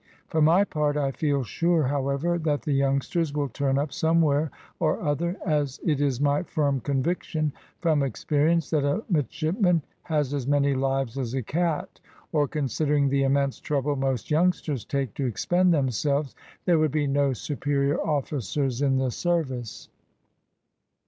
For 0.29 0.41
my 0.41 0.63
part, 0.63 0.97
I 0.97 1.11
feel 1.11 1.43
sure, 1.43 1.83
however, 1.83 2.39
that 2.39 2.63
the 2.63 2.71
youngsters 2.71 3.35
will 3.35 3.49
turn 3.49 3.77
up 3.77 3.93
somewhere 3.93 4.49
or 4.79 4.99
other; 4.99 5.37
as 5.45 5.79
it 5.85 6.01
is 6.01 6.19
my 6.19 6.41
firm 6.41 6.79
conviction, 6.79 7.53
from 7.81 8.01
experience, 8.01 8.71
that 8.71 8.83
a 8.83 9.03
midshipman 9.11 9.83
has 10.01 10.33
as 10.33 10.47
many 10.47 10.73
lives 10.73 11.19
as 11.19 11.35
a 11.35 11.43
cat, 11.43 11.99
or, 12.31 12.47
considering 12.47 13.09
the 13.09 13.21
immense 13.21 13.59
trouble 13.59 13.95
most 13.95 14.31
youngsters 14.31 14.85
take 14.85 15.13
to 15.13 15.27
expend 15.27 15.71
themselves, 15.71 16.33
there 16.65 16.79
would 16.79 16.89
be 16.91 17.05
no 17.05 17.31
superior 17.31 17.99
officers 18.01 18.81
in 18.81 18.97
the 18.97 19.11
service." 19.11 19.87